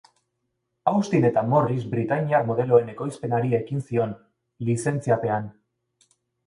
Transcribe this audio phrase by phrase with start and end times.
[0.91, 4.19] Austin eta Morris britainiar modeloen ekoizpenari ekin zion,
[4.71, 5.51] lizentziapean.